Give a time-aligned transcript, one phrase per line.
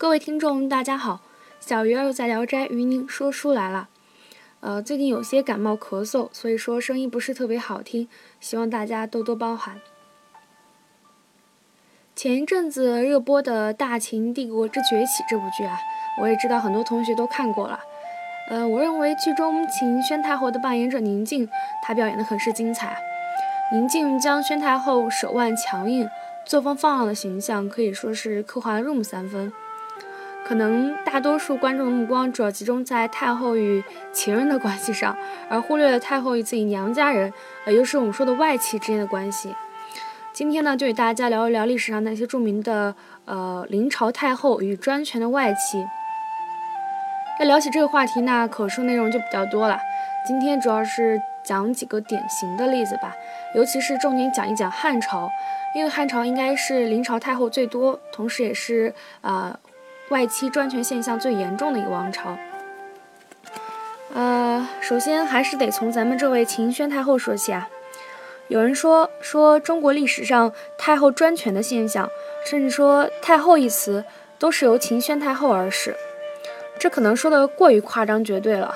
[0.00, 1.20] 各位听众，大家好，
[1.60, 3.90] 小鱼儿又在聊斋与您说书来了。
[4.60, 8.08] 呃，最近有些感冒咳嗽，所以说声音不是特别好听，
[8.40, 9.78] 希望大家多多包涵。
[12.16, 15.78] 前一阵子热播的《大秦帝国之崛起》这部剧啊，
[16.18, 17.78] 我也知道很多同学都看过了。
[18.48, 21.46] 呃，我认为剧中秦宣太后的扮演者宁静，
[21.82, 22.96] 她表演的很是精彩。
[23.70, 26.08] 宁静将宣太后手腕强硬、
[26.46, 29.52] 作风放浪的形象，可以说是刻画入木三分。
[30.50, 35.16] 可能大多数观众的目光主要集中在太后与情人的关系上，
[35.48, 37.32] 而忽略了太后与自己娘家人，
[37.68, 39.54] 也就是我们说的外戚之间的关系。
[40.32, 42.92] 今天呢，就与大家聊一聊历史上那些著名的
[43.26, 45.86] 呃临朝太后与专权的外戚。
[47.38, 49.78] 要聊起这个话题呢，可述内容就比较多了。
[50.26, 53.14] 今天主要是讲几个典型的例子吧，
[53.54, 55.30] 尤其是重点讲一讲汉朝，
[55.76, 59.56] 因为汉朝应该是临朝太后最多，同时也是呃。
[60.10, 62.36] 外戚专权现象最严重的一个王朝。
[64.12, 67.68] 呃，首先还是得从咱们这位秦宣太后说起啊。
[68.48, 72.10] 有人说说中国历史上太后专权的现象，
[72.44, 74.04] 甚至说“太后”一词
[74.40, 75.94] 都是由秦宣太后而始。
[76.76, 78.74] 这可能说的过于夸张绝对了，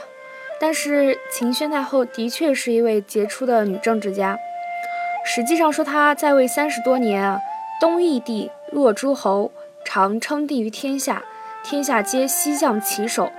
[0.61, 4.39] 但是秦宣太后的确是一位杰出的女政治家。
[5.27, 7.41] 实际上说她在位三十多年啊，
[7.81, 9.51] 东夷地若诸侯。
[9.85, 11.23] 常称帝于天下，
[11.63, 13.31] 天下皆西向其首。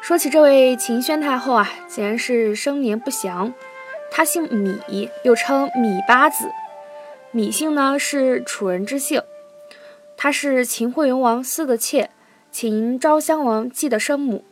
[0.00, 3.54] 说起这位秦宣太后啊，竟然是生年不详。
[4.10, 6.50] 她姓芈，又称芈八子。
[7.32, 9.22] 芈姓呢是楚人之姓。
[10.16, 12.10] 她是秦惠文王司的妾，
[12.52, 14.44] 秦昭襄王姬的生母。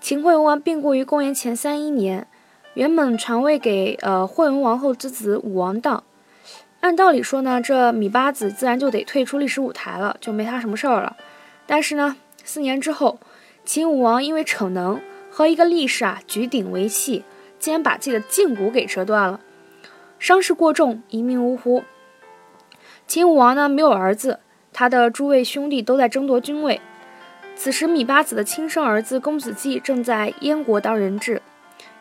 [0.00, 2.26] 秦惠文王病故于公元前三一年，
[2.74, 6.02] 原本传位给呃惠文王后之子武王荡。
[6.80, 11.16] 按道理说呢，这芈八子自然就得退出历史舞台了，就没他什么事儿了。
[11.66, 13.18] 但是呢，四年之后，
[13.64, 17.24] 秦武王因为逞能和一个力士啊举鼎为器，
[17.58, 19.40] 竟然把自己的胫骨给折断了，
[20.20, 21.82] 伤势过重，一命呜呼。
[23.08, 24.38] 秦武王呢没有儿子，
[24.72, 26.80] 他的诸位兄弟都在争夺君位。
[27.56, 31.42] 此时，芈八子的亲生儿子公子季正在燕国当人质，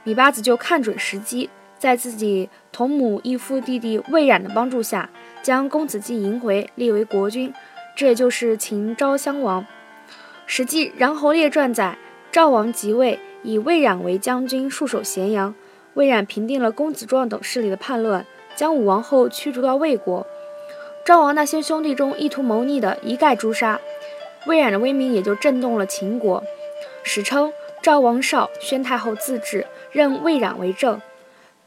[0.05, 1.49] 芈八子就看准时机。
[1.77, 5.09] 在自己同母异父弟弟魏冉的帮助下，
[5.41, 7.53] 将公子季迎回，立为国君，
[7.95, 9.61] 这也就是秦昭襄王。
[10.45, 11.97] 《史记·穰侯列传》载，
[12.33, 15.55] 赵王即位，以魏冉为将军，戍守咸阳。
[15.93, 18.25] 魏冉平定了公子壮等势力的叛乱，
[18.57, 20.27] 将武王后驱逐到魏国。
[21.05, 23.79] 赵王那些兄弟中意图谋逆的，一概诛杀。
[24.47, 26.43] 魏冉的威名也就震动了秦国。
[27.03, 30.99] 史称赵王少，宣太后自治，任魏冉为政。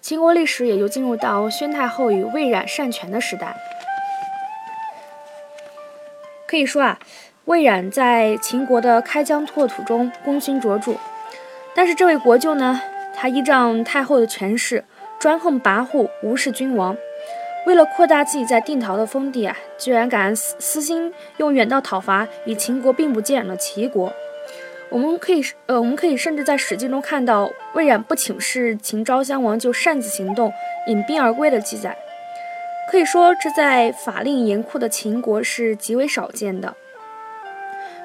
[0.00, 3.56] 秦国历史也就进入到宣太后与魏冉擅权的时代。
[6.47, 6.98] 可以说啊，
[7.44, 10.94] 魏冉在秦国的开疆拓土中功勋卓著。
[11.75, 12.81] 但是这位国舅呢，
[13.14, 14.84] 他依仗太后的权势，
[15.19, 16.97] 专横跋扈，无视君王。
[17.66, 24.10] 为了扩大自己在定陶的封地啊，居然敢私私心用远道讨伐与秦国并不接壤的齐国。
[24.91, 30.53] 我们可以，呃，我们可以甚至在史记中看到魏冉不请示秦昭襄王就擅自行动、
[30.87, 31.97] 引兵而归的记载。
[32.91, 36.75] 可以说，这在法令严酷的秦国是极为少见的。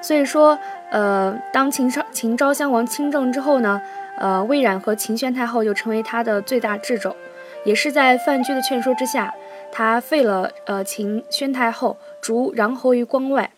[0.02, 0.58] 所以说，
[0.90, 3.80] 呃，当秦昭秦昭襄王亲政之后呢，
[4.18, 7.16] 呃，魏冉和秦宣太后就成为他的最大掣肘。
[7.64, 9.32] 也是在范雎的劝说之下，
[9.72, 13.50] 他废了呃秦宣太后，逐穰侯于关外。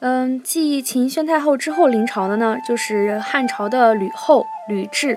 [0.00, 5.16] 嗯，继秦宣太后之后临朝的呢，就是汉朝的吕后吕雉。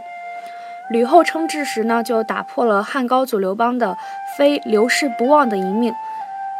[0.90, 3.98] 吕后称制时呢，就打破了汉高祖刘邦的
[4.38, 5.94] “非刘氏不忘”的一命。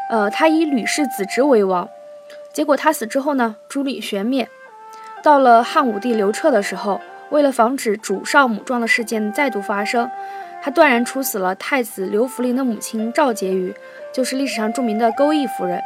[0.10, 1.88] 呃，他以吕氏子侄为王。
[2.52, 4.50] 结果他死之后呢，朱吕玄灭。
[5.24, 7.00] 到了汉武帝刘彻的时候，
[7.30, 10.10] 为了防止主少母壮的事件再度发生，
[10.62, 13.74] 他断然处死了太子刘弗陵的母亲赵婕妤，
[14.14, 15.82] 就是历史上著名的钩弋夫人。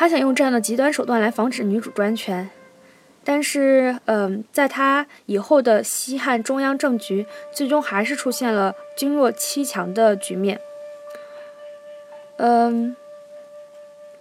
[0.00, 2.48] 他想用这样的极端手段来防止女主专权，
[3.22, 10.58] 但是，嗯，在他以后的西汉中央政局，最终还是出现了君弱妻强的局面。
[12.38, 12.96] 嗯，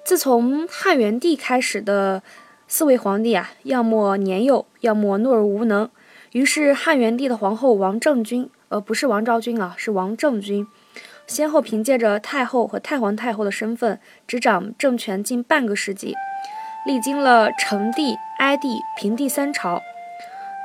[0.03, 2.21] 自从汉元帝开始的
[2.67, 5.89] 四位皇帝啊，要么年幼，要么懦弱无能，
[6.33, 10.67] 于是汉元帝的皇后王政君，呃，不是王昭君啊，是王政君。
[11.29, 16.15] 先后凭借着太后和太皇太后的身份执掌政权近半个世纪，
[16.87, 18.67] 历经了成帝、哀帝、
[18.97, 19.79] 平帝三朝。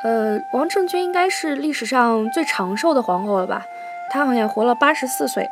[0.02, 3.62] 呃，王政君应该是历史上最长寿的皇后了吧？
[4.10, 5.46] 她好像活了八十四岁。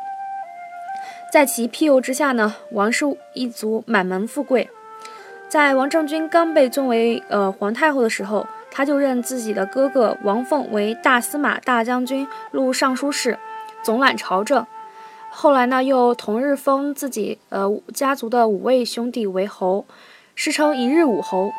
[1.31, 4.67] 在其庇佑之下呢，王氏一族满门富贵。
[5.47, 13.37] 在王政君刚被尊为呃皇太后的时候，他就认自己的哥哥王凤为大司马大将军、录尚书事，
[13.83, 14.65] 总揽朝政。
[15.35, 19.85] 后来呢，又同日封自己呃家族的五位兄弟为侯，
[20.35, 21.51] 世称一日五侯。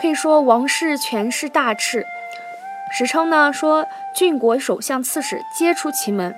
[0.00, 2.04] 可以说王室权势大炽，
[2.92, 6.34] 史称呢说郡国首相、刺史皆出其门。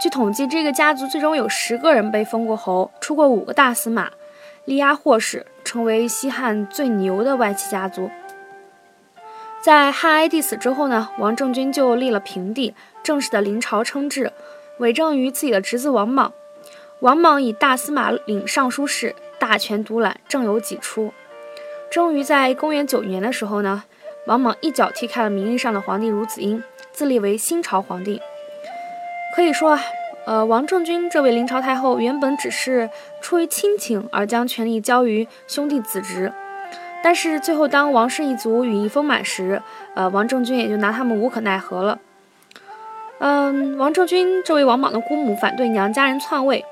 [0.00, 4.10] 据统计，这个家族最终有十个人被封过侯，出过五个大司马，
[4.64, 8.08] 力压霍氏，成为西汉最牛的外戚家族。
[9.60, 14.32] 在汉哀帝死之后呢，王政君就立了平帝，正式的临朝称制，
[14.82, 16.32] 委政于自己的侄子王莽。
[16.98, 21.12] 王莽以大司马领尚书事，大权独揽，政有己出。
[21.88, 23.84] 终于在公元九年的时候呢，
[24.26, 28.20] 王莽一脚踢开了名义上的皇帝孺子婴，自立为新朝皇帝。
[29.36, 29.80] 可以说啊，
[30.26, 32.90] 呃，王政君这位临朝太后原本只是
[33.20, 36.32] 出于亲情而将权力交于兄弟子侄，
[37.04, 39.62] 但是最后当王氏一族羽翼丰满时，
[39.94, 42.00] 呃，王政君也就拿他们无可奈何了。
[43.24, 46.64] 嗯，王政君这位王莽的姑母反对娘家人篡位，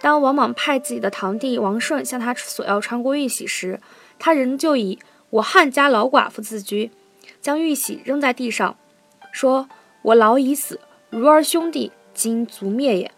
[0.00, 3.80] 当王莽派自己的堂弟王顺向他索要传国玉玺时，
[4.16, 5.00] 他仍旧以
[5.30, 6.92] 我汉家老寡妇自居，
[7.40, 8.76] 将玉玺扔在地上，
[9.32, 9.68] 说
[10.02, 10.78] ：“我老已死，
[11.10, 13.10] 如儿兄弟今族灭也。”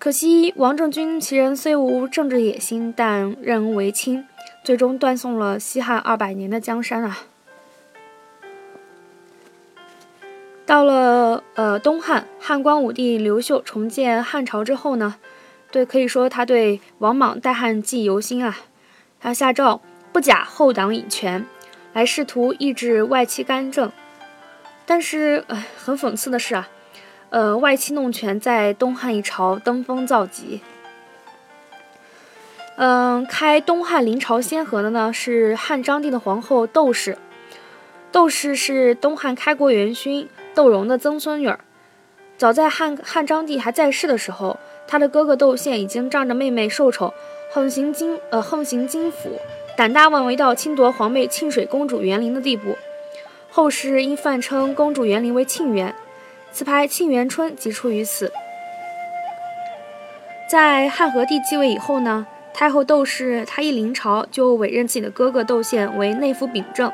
[0.00, 4.26] 可惜王政君其人虽无政治野心，但任为亲，
[4.64, 7.16] 最终断送了西汉二百年的江山啊！
[10.66, 15.16] 到了呃东汉汉光武帝刘秀重建汉朝之后呢，
[15.70, 18.56] 对可以说他对王莽代汉记忆犹新啊。
[19.20, 19.80] 他下诏
[20.12, 21.46] 不假后党以权，
[21.92, 23.90] 来试图抑制外戚干政。
[24.86, 25.44] 但是，
[25.76, 26.68] 很讽刺的是啊，
[27.30, 30.60] 呃，外戚弄权在东汉一朝登峰造极。
[32.76, 37.16] 嗯，开东汉临朝先河的呢是汉章帝的皇后窦氏。
[38.12, 41.58] 窦氏是东汉开国元勋窦融的曾孙女儿。
[42.36, 47.12] 早在汉汉章帝还在世的时候，他的哥哥窦宪已经仗着妹妹受宠。
[47.52, 49.38] 横行金呃横行金府，
[49.76, 52.76] 胆大妄为到侵夺皇妹沁水公主园林的地步。
[53.48, 55.94] 后世因泛称公主园林为沁园，
[56.50, 58.32] 词牌《沁园春》即出于此。
[60.50, 66.92] 在汉和帝继位以后呢，太后窦氏她一临朝就委任自己的哥哥窦宪为内府秉政。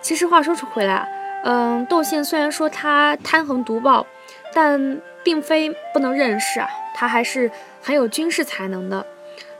[0.00, 1.08] 其实话说回来啊，
[1.44, 4.06] 嗯，窦宪虽然说他贪横独暴，
[4.52, 6.68] 但并非不能认识啊。
[6.94, 7.50] 他还是
[7.82, 9.04] 很有军事才能的，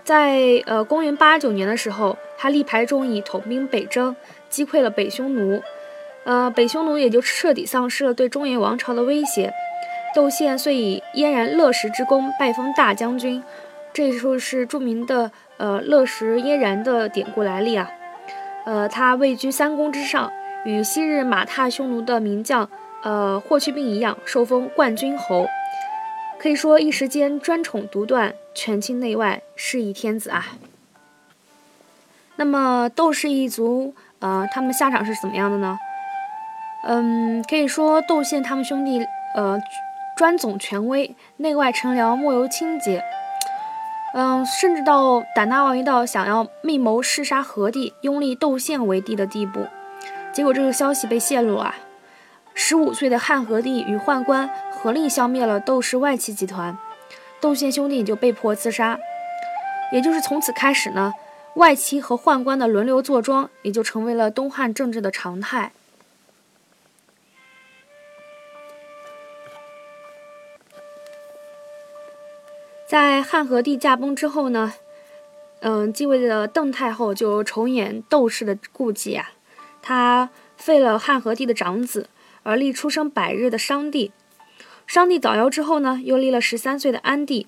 [0.02, 4.16] 在呃公元八九年的时候，他力排众议，统兵北征，
[4.48, 5.60] 击溃了北匈奴，
[6.24, 9.52] 呃北匈奴也就彻底丧失了对中原王朝的威胁。
[10.14, 13.42] 窦宪遂以燕然乐石之功拜封大将军，
[13.92, 17.90] 这就是著名的呃乐石燕然的典故来历啊。
[18.64, 20.32] 呃，他位居三公之上，
[20.64, 22.68] 与昔日马踏匈奴的名将
[23.02, 25.46] 呃霍去病一样，受封冠军侯。
[26.38, 30.46] 可以说一时间专宠独断，权倾内外，是一天子啊。
[32.36, 35.78] 那么窦氏一族，呃，他们下场是怎么样的呢？
[36.86, 39.58] 嗯，可以说窦宪他们兄弟，呃，
[40.16, 43.02] 专总权威，内外臣僚莫由清洁。
[44.12, 49.66] 嗯，甚至到胆大妄为到想要密谋弑杀何帝，拥立窦宪为帝的地步。
[50.34, 51.76] 结果这个消息被泄露啊，
[52.54, 54.50] 十五岁的汉和帝与宦官。
[54.70, 56.76] 合力消灭了窦氏外戚集团，
[57.40, 58.98] 窦宪兄弟也就被迫自杀。
[59.90, 61.14] 也就是从此开始呢，
[61.54, 65.72] 外戚和宦官的轮流坐庄，也就成为了东汉政治的常态。
[72.86, 74.74] 在汉和帝驾崩之后呢，
[75.60, 79.32] 嗯，继位的邓太后就重演窦氏的故迹啊，
[79.86, 82.08] 他废了汉和帝的长子，
[82.42, 84.12] 而立出生百日的商帝。
[84.86, 87.46] 商帝早夭之后呢，又立了十三岁的安帝。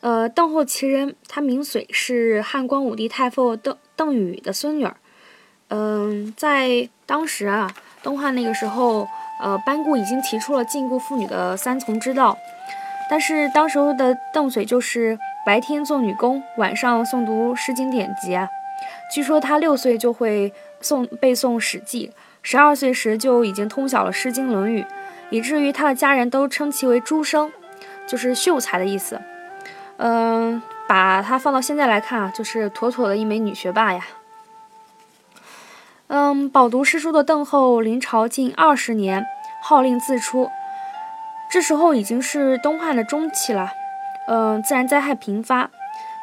[0.00, 4.96] 呃，邓后其人，她名遂，是汉光武帝太傅邓邓禹的孙女儿。
[5.68, 9.08] 嗯，在当时啊，东汉那个时候，
[9.40, 12.36] 呃，班固已经提出了禁锢妇女的三从之道。
[13.08, 18.36] 但是当时候的邓绥就是白天做女工，晚上诵读诗经典籍。
[19.12, 20.52] 据说他六岁就会
[20.86, 22.12] 诵背诵《史记》，
[22.42, 24.82] 十二岁时就已经通晓了《诗经》《论语》。
[25.28, 27.52] 以至于他的家人都称其为“诸生”，
[28.06, 29.20] 就是秀才的意思。
[29.96, 34.06] 嗯，把他放到现在来看啊，就是妥妥的一枚女学霸呀。
[36.06, 39.26] 嗯，饱读诗书的邓后临朝近二十年，
[39.60, 40.48] 号令自出。
[41.50, 43.72] 这时候已经是东汉的中期了，
[44.28, 45.70] 嗯，自然灾害频发，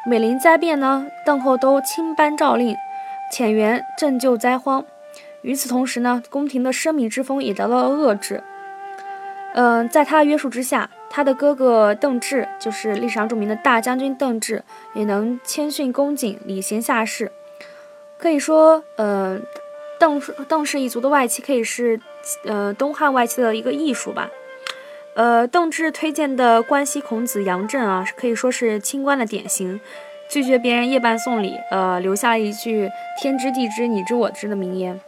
[0.06, 2.74] 每临灾变呢，邓后都亲颁诏令，
[3.34, 4.86] 遣员赈救灾荒。
[5.42, 8.40] 与此同时呢，宫廷的奢靡之风也得到了遏制。
[9.54, 14.62] 嗯，在他的约束之下，他的哥哥邓骘，就是历史上著名的大将军邓骘，
[14.94, 17.32] 也能谦逊恭谨，礼贤下士。
[18.16, 19.40] 可以说，呃，
[19.98, 22.00] 邓邓氏一族的外戚可以是，
[22.44, 24.30] 呃，东汉外戚的一个艺术吧。
[25.14, 29.80] 呃，邓骘推荐的关西孔子杨震啊，可以说是清官的典型，
[30.28, 32.90] 拒绝别人夜半送礼，呃，留下一句
[33.20, 35.00] “天知地知，你知我知”的名言。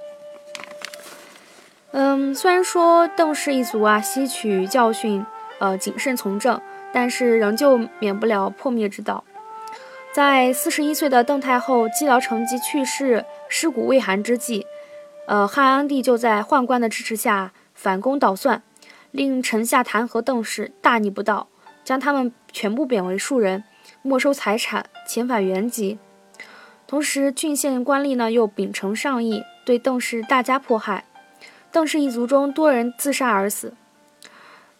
[1.93, 5.25] 嗯，虽然说邓氏一族啊吸取教训，
[5.59, 6.61] 呃，谨慎从政，
[6.93, 9.25] 但是仍旧免不了破灭之道。
[10.13, 14.67] 在四十一岁的邓太后积劳成疾去世、尸骨未寒之际，
[15.27, 18.63] 呃，汉安帝就在宦官的支持下反攻倒算，
[19.11, 21.49] 令臣下弹劾邓氏大逆不道，
[21.85, 23.65] 将他们全部贬为庶人，
[24.03, 25.99] 没收财产，遣返原籍。
[26.87, 31.05] 同时，郡县官吏呢又秉承上意，对邓氏大加迫害。
[31.73, 33.75] 邓氏一族中多人自杀而死。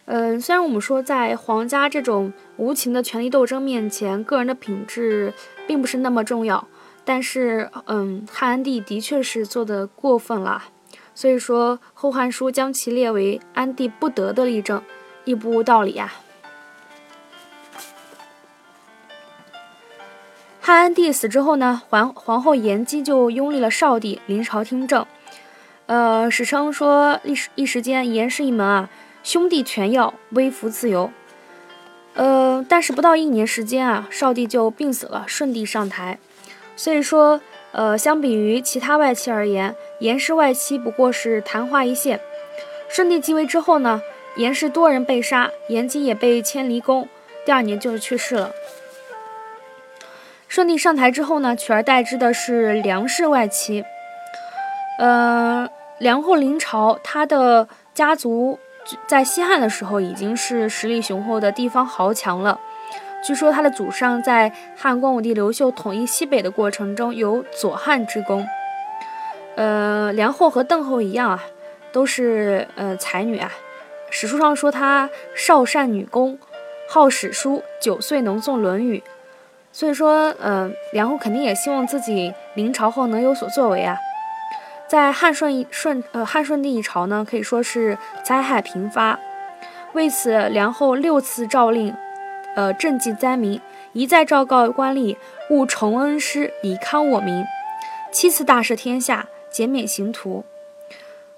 [0.07, 5.35] 嗯，虽然我们说在皇家这种无情的权力斗争面前，个人的品质
[5.67, 6.69] 并不是那么重要，
[7.05, 10.67] 但是，嗯，汉安帝的确是做的过分了。
[11.13, 14.81] 所以说，《后汉书》将其列为安帝不得的例证，
[15.25, 16.13] 亦不无道理呀。
[20.67, 25.07] 汉安帝死之后呢，皇皇后延姬就拥立了少帝临朝听政。
[25.87, 28.91] 呃，史称说一时一时间，严氏一门啊，
[29.23, 31.13] 兄弟全要，微服自由。
[32.15, 36.19] 呃，但是不到一年时间啊，少帝就病死了，顺帝上台。
[36.75, 42.19] 所以说，呃，相比于其他外戚而言，严氏外戚不过是昙花一现。
[42.89, 44.03] 顺帝继位之后呢，
[44.35, 47.09] 严氏多人被杀，严姬也被迁离宫，
[47.45, 48.51] 第二年就去世了。
[50.57, 53.85] 顺帝上台之后呢，取而代之的是梁氏外戚。
[54.99, 58.59] 呃，梁后临朝，他的家族
[59.07, 62.59] 在西汉的时候已经是实力雄厚的地方豪强了。
[63.23, 68.49] 据说他的祖上在汉光武帝刘秀统一西北的过程中有左汉之功。
[69.57, 71.45] 呃，梁后和邓后一样啊，
[71.93, 73.53] 都是呃才女啊。
[74.09, 76.39] 史书上说她少善女工，
[76.89, 79.05] 好史书，九岁能诵《论语》。
[79.79, 83.99] 所以说，呃，梁后肯定也希望自己临朝后能有所作为啊。
[84.89, 89.21] 在汉顺一顺呃汉顺帝一朝呢，可以说是灾害频发。
[89.93, 91.95] 为此，梁后六次诏令，
[92.55, 93.61] 呃赈济灾民，
[93.93, 95.19] 一再昭告官吏
[95.51, 97.45] 勿重恩师，以康我民。
[98.11, 100.47] 七次大赦天下，减免刑徒。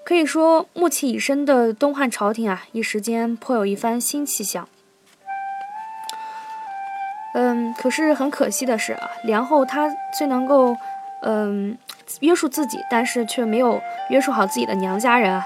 [0.05, 4.69] 可以说，暮气已深的东汉朝廷啊，一时间颇有一番新气象。
[7.77, 10.75] 可是很可惜的是啊，梁后她虽能够，
[11.23, 11.77] 嗯。
[12.21, 15.45] 约束自己，但是却没有约束好自己的娘家人啊。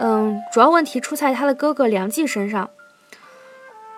[0.00, 2.68] 嗯，主要问题出在他的哥哥梁冀身上。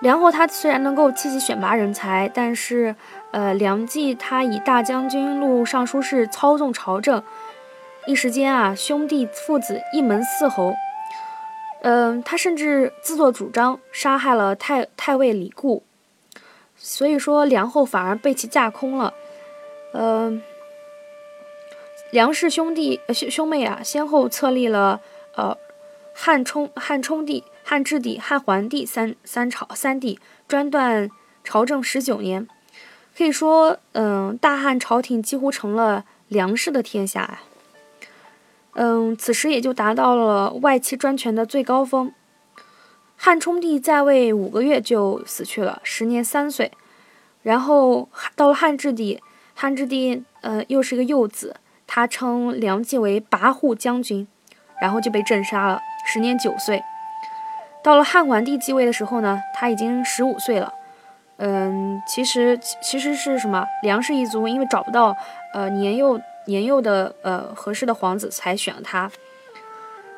[0.01, 2.95] 梁后他虽然能够积极选拔人才，但是，
[3.31, 7.23] 呃，梁冀他以大将军、录尚书事操纵朝政，
[8.07, 10.75] 一时间啊，兄弟父子一门四侯。
[11.81, 15.83] 嗯，他甚至自作主张杀害了太太尉李固，
[16.81, 19.15] 所以说梁后反而被其架空了。
[19.93, 20.43] 嗯。
[22.11, 25.01] 梁氏兄弟兄兄妹啊，先后册立了
[25.37, 25.57] 呃
[26.13, 30.19] 汉冲、汉冲帝、汉质帝、汉桓帝三三朝三帝，
[30.49, 31.09] 专断
[31.45, 32.49] 朝政十九年，
[33.17, 37.43] 可以说，嗯，大汉朝廷几乎成了梁氏的天下啊。
[38.73, 42.13] 嗯，此时也就达到了外戚专权的最高峰。
[43.23, 46.73] 汉冲帝在位五个月就死去了，时年三岁。
[47.43, 49.21] 然后到了汉质帝，
[49.55, 51.57] 汉质帝呃又是一个幼子。
[51.87, 54.27] 他称梁冀为跋扈将军，
[54.81, 56.83] 然后就被镇杀了，时年九岁。
[57.85, 60.73] 到了汉桓帝继位的时候呢，他已经十五岁了。
[61.37, 63.67] 嗯，其实其实是什么？
[63.83, 65.15] 梁氏一族因为找不到
[65.53, 69.11] 呃年幼年幼的呃合适的皇子，才选了他。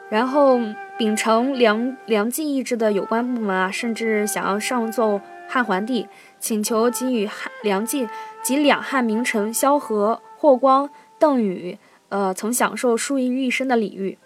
[0.08, 0.60] 然后
[1.02, 6.06] 秉承梁梁冀意志的有关部门啊，甚至想要上奏汉桓帝，
[6.38, 8.08] 请求给予汉梁冀
[8.40, 10.88] 及两汉名臣萧何、霍光。
[11.18, 11.76] 邓禹，
[12.08, 14.16] 呃，曾享受数亿一生的礼遇。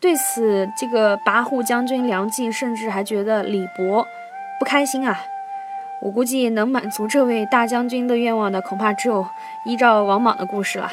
[0.00, 4.06] 对此，这个跋扈将军梁冀甚至还觉得李博
[4.58, 5.20] 不开心啊。
[6.00, 9.26] 我估计能满足这位大将军的愿望的，恐怕只有
[9.66, 10.90] 依照王莽的故事了。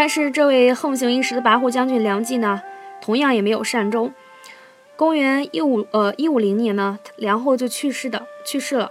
[0.00, 2.62] 但是这位横行一时的跋扈将军梁冀呢，
[3.02, 4.14] 同样也没有善终。
[4.96, 8.90] 公元一五呃一五零年呢，梁后就去世的去世了。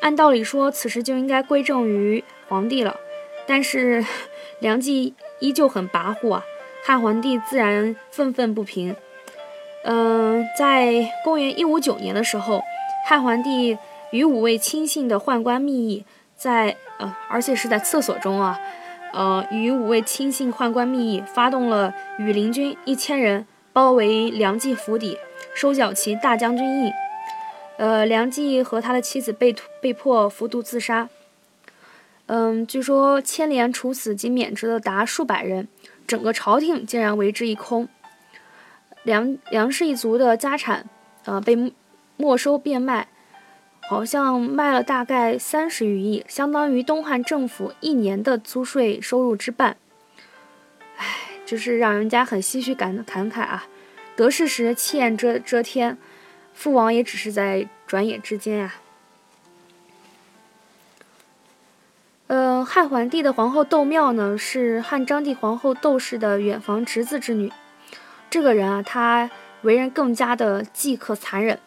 [0.00, 2.96] 按道理说，此时就应该归政于皇帝了，
[3.46, 4.02] 但是
[4.58, 6.42] 梁冀依旧很跋扈啊，
[6.82, 8.96] 汉桓帝自然愤愤不平。
[9.84, 12.62] 嗯，在公元一五九年的时候，
[13.06, 13.76] 汉桓帝
[14.10, 18.58] 与五位亲信的宦官密议，在呃，而且是在厕所中啊，
[19.12, 25.18] 呃，与五位亲信宦官密议，发动了羽林军一千人包围梁冀府邸。
[25.54, 26.92] 收缴其大将军印，
[27.78, 31.08] 呃，梁冀和他的妻子被被迫服毒自杀。
[32.26, 35.66] 嗯，据说牵连处死及免职的达数百人，
[36.06, 37.88] 整个朝廷竟然为之一空。
[39.02, 40.84] 梁梁氏一族的家产，
[41.24, 41.72] 呃，被
[42.18, 43.08] 没收变卖，
[43.88, 49.76] 好像卖了大概三十余亿，相当于东汉政府一年的租税收入之半。
[50.96, 51.06] 唉，
[51.44, 53.66] 就是让人家很唏嘘感感慨啊。
[54.16, 55.96] 得势时气焰遮遮天，
[56.52, 58.74] 父王也只是在转眼之间呀。
[62.26, 67.52] 呃，汉桓帝的皇后窦妙呢，是汉章帝皇后窦氏的远房侄子之女。
[68.28, 69.30] 这个人啊，他
[69.62, 71.60] 为人更加的饥渴残忍。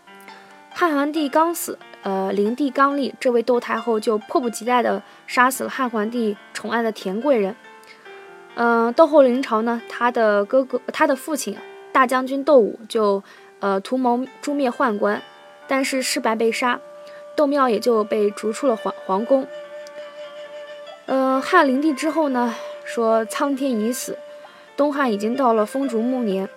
[0.71, 7.55] 汉桓帝刚死，呃，灵帝刚立，这位窦太后就迫不及待的杀死了汉桓帝宠爱的田贵人。
[8.55, 11.57] 嗯，窦后临朝呢，他的哥哥，他的父亲。
[11.91, 13.23] 大将军窦武就，
[13.59, 15.21] 呃，图谋诛灭宦官，
[15.67, 16.79] 但是失败被杀，
[17.35, 19.47] 窦庙也就被逐出了皇皇宫。
[21.07, 24.17] 呃，汉灵帝之后呢，说苍天已死，
[24.77, 26.47] 东汉已经到了风烛暮年。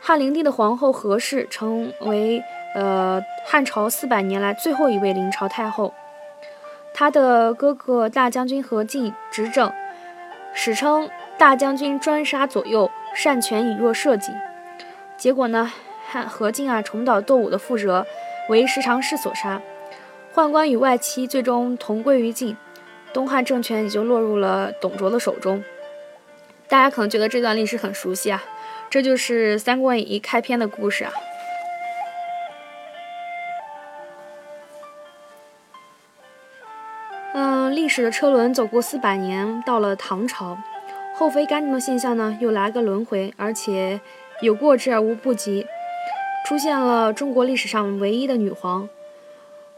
[0.00, 2.42] 汉灵帝的皇后何氏成为
[2.74, 5.92] 呃汉朝四百年来最后一位临朝太后，
[6.94, 9.72] 他的哥哥大将军何进执政，
[10.54, 12.90] 史称大将军专杀左右。
[13.14, 14.32] 擅权以弱社稷，
[15.18, 15.70] 结果呢？
[16.08, 18.06] 汉何进啊重蹈窦武的覆辙，
[18.48, 19.60] 为十常侍所杀。
[20.34, 22.56] 宦官与外戚最终同归于尽，
[23.12, 25.62] 东汉政权也就落入了董卓的手中。
[26.68, 28.42] 大家可能觉得这段历史很熟悉啊，
[28.88, 31.12] 这就是《三国演义》开篇的故事啊。
[37.92, 40.56] 嗯，历史的车轮走过四百年，到了唐朝。
[41.14, 44.00] 后妃干政的现象呢，又来个轮回，而且
[44.40, 45.66] 有过之而无不及，
[46.46, 48.88] 出现了中国历史上唯一的女皇。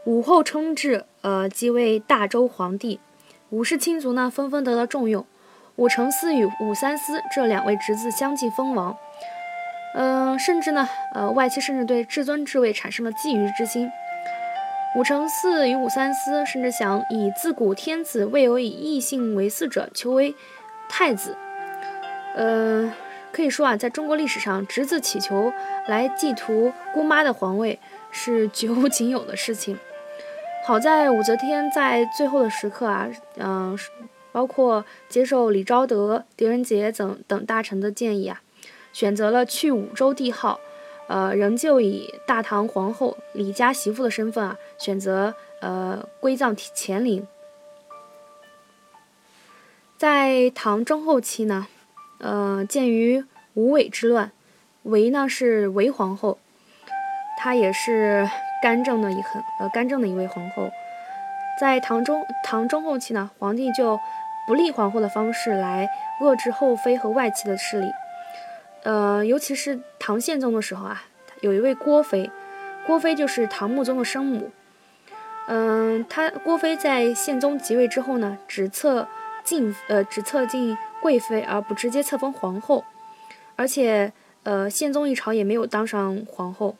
[0.05, 3.01] 武后称制，呃，即为大周皇帝。
[3.49, 5.25] 武氏亲族呢，纷纷得到重用。
[5.75, 8.95] 武承嗣与武三思这两位侄子相继封王，
[9.93, 13.91] 嗯，甚至呢，呃，外戚甚至对至尊之位产生了觊觎之心。
[14.95, 20.33] 武承嗣与武三思甚至想以自古天子未有以异姓为嗣者，求为。
[20.87, 21.35] 太子，
[22.35, 22.93] 呃，
[23.31, 25.51] 可以说啊，在中国历史上，侄子乞求
[25.87, 27.79] 来继图姑妈的皇位
[28.11, 29.77] 是绝无仅有的事情。
[30.63, 33.75] 好在武则天在最后的时刻啊，嗯，
[34.31, 38.41] 包括接受李昭德、狄仁杰等等大臣的建议啊，
[38.93, 40.59] 选择了去武周帝号，
[41.07, 47.27] 呃，仍旧以大唐皇后李家媳妇的身份啊，选择呃归葬乾陵。
[49.97, 51.67] 在唐中后期呢，
[52.19, 54.31] 呃，鉴于吴韦之乱，
[54.83, 56.37] 韦呢是韦皇后，
[57.37, 58.29] 她也是
[58.61, 60.69] 干政的一很呃干政的一位皇后。
[61.61, 63.97] 在唐中唐中后期呢，皇帝就
[64.45, 65.87] 不立皇后的方式来
[66.19, 67.87] 遏制后妃和外戚的势力。
[68.85, 71.03] 呃，尤其是唐宪宗的时候啊，
[71.41, 72.31] 有一位郭妃，
[72.87, 74.49] 郭妃就是唐穆宗的生母。
[75.47, 79.07] 嗯，他郭妃在宪宗即位之后呢，只册。
[79.45, 82.83] 进呃只册进贵妃，而不直接册封皇后，
[83.55, 86.75] 而且呃宪宗一朝也没有当上皇后。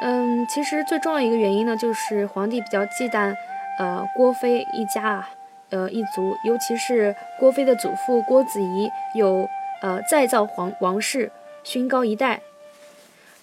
[0.00, 3.34] 嗯，其实最重要一个原因呢，就是皇帝比较忌惮
[3.78, 5.30] 呃郭妃一家啊，
[5.68, 9.46] 呃一族，尤其是郭妃的祖父郭子仪有
[9.80, 11.30] 呃再造皇王室，
[11.64, 12.42] 勋高一代，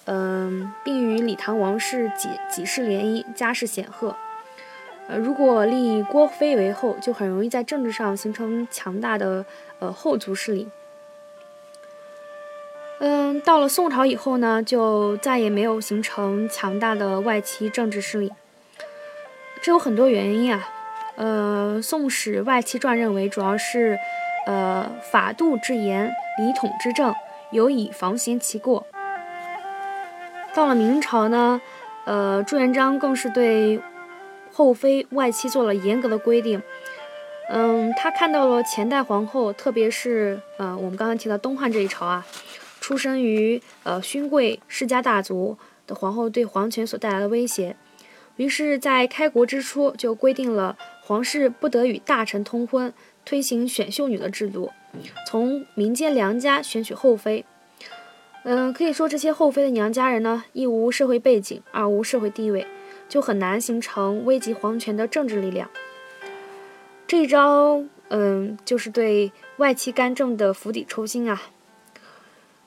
[0.06, 4.16] 嗯，并与李唐王室几几世联姻，家世显赫。
[5.08, 9.46] 呃，如果立郭妃为后，就很容易在政治上形成强大的
[9.80, 10.68] 呃后族势力。
[13.00, 18.34] 嗯，到了宋朝以后呢，就再也没有形成强大的外戚政治势力。
[19.62, 20.70] 这有很多原因啊。
[21.16, 23.98] 呃，《宋史外戚传》认为，主要是
[24.48, 27.14] 呃法度之严，礼统之正，
[27.52, 28.88] 有以防行其过。
[30.56, 31.62] 到了明朝呢，
[32.06, 33.80] 呃，朱元璋更是对。
[34.50, 36.64] 后妃外戚做了严格的规定，
[37.48, 42.26] 嗯，他看到了前代皇后，特别是呃我们刚刚提到东汉这一朝啊，
[42.82, 47.76] 出生于呃勋贵世家大族的皇后对皇权所带来的威胁，
[48.38, 50.76] 于是，在开国之初就规定了
[51.08, 52.94] 皇室不得与大臣通婚，
[53.24, 54.72] 推行选秀女的制度，
[55.26, 57.46] 从民间良家选取后妃。
[58.44, 62.68] 嗯，可以说这些后妃的娘家人呢，一无社会背景，二无社会地位，
[63.08, 65.70] 就很难形成危及皇权的政治力量。
[67.08, 71.42] 这一招，嗯，就是对外戚干政的釜底抽薪啊。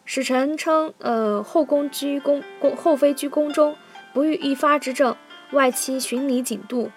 [0.07, 3.77] 使臣称，呃，后宫居宫宫后妃居宫中，
[4.15, 5.15] 不遇一发之政，
[5.53, 6.91] 外戚循礼谨度，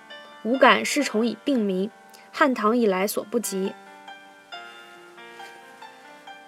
[0.43, 1.89] 无敢恃宠以病民，
[2.31, 3.73] 汉唐以来所不及。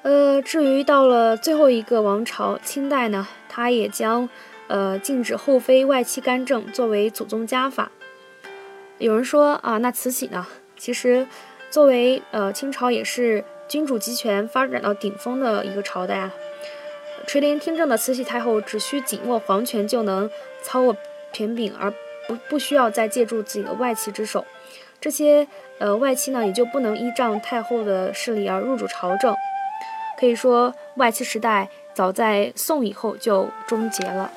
[0.03, 4.29] 呃，至于到了最后一个王朝清代呢，他也将，
[4.67, 7.91] 呃，禁止后妃外戚干政作为祖宗家法。
[8.99, 10.45] 有人说啊，那慈禧呢？
[10.77, 11.25] 其实，
[11.71, 16.31] 作为呃清朝也是君主集权发展到顶峰的一个朝代啊，
[17.25, 20.29] 垂帘听政的慈禧太后只需紧握皇权就能
[20.61, 20.95] 操握
[21.33, 21.91] 权柄，而
[22.27, 24.45] 不不需要再借助自己的外戚之手。
[24.99, 25.47] 这些
[25.79, 29.35] 呃外戚呢，也就不能依仗太后的势力而入主朝政。
[30.17, 34.31] 可以说，外戚时代早在宋以后就终结了。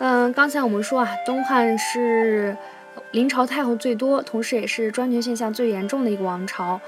[0.00, 2.56] 嗯，刚才我们说啊，东汉是
[3.12, 6.80] 临朝太后最多，同时也是专权现象最严重的一个王朝。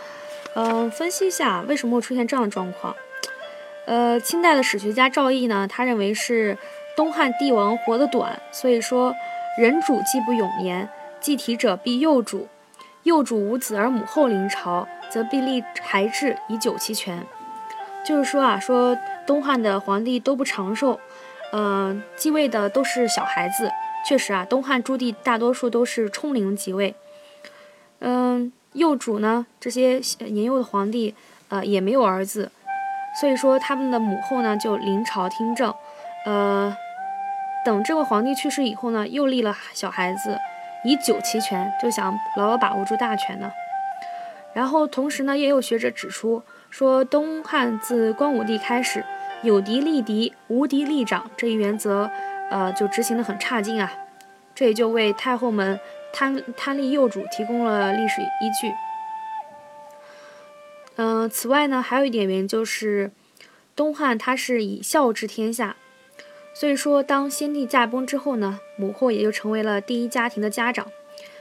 [0.55, 2.97] 嗯，分析一下为什么会出现这样的状况。
[3.85, 6.57] 呃，清代的史学家赵翼呢，他认为是
[6.97, 9.15] 东汉帝王活得短，所以说
[9.59, 10.89] 人主既不永年，
[11.21, 12.49] 继体者必幼主，
[13.03, 17.27] 幼主无子而母后临朝，则必立孩制以久其权。
[18.05, 21.01] 就是说啊，说东汉的皇帝都不长寿。
[21.53, 23.71] 呃，继位的都是小孩子。
[24.07, 26.95] 确实啊，东汉诸帝大多数都是冲龄即位。
[28.01, 31.15] 嗯，幼主呢，这些年幼的皇帝，
[31.49, 32.51] 呃，也没有儿子，
[33.15, 35.75] 所以说他们的母后呢就临朝听政。
[36.25, 36.77] 呃，
[37.65, 40.39] 等这位皇帝去世以后呢，又立了小孩子，
[40.85, 43.51] 以久其权，就想牢牢把握住大权呢。
[44.55, 49.05] 然后同时呢，也有学者指出说，东汉自光武帝开始。
[49.43, 52.09] 有嫡立嫡，无嫡立长这一原则，
[52.49, 53.93] 呃，就执行的很差劲啊。
[54.55, 55.81] 这也就为太后们
[56.13, 58.73] 贪贪立幼主提供了历史依据。
[61.05, 63.11] 嗯，此外呢，还有一点原因就是，
[63.75, 65.75] 东汉它是以孝治天下，
[66.55, 70.87] 所以说当先帝驾崩之后呢，母后也就成为了第一家庭的家长，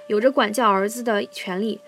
[0.08, 1.80] 有着管教儿子的权利。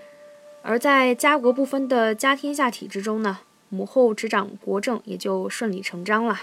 [0.61, 3.39] 而在家国不分的家天下体制中呢。
[3.69, 6.39] 母后执掌国政，也就顺理成章了。